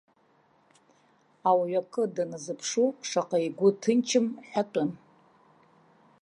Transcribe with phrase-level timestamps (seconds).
[1.49, 4.91] Ауаҩ акы даназыԥшу шаҟа игәы ҭынчым ҳәатәым.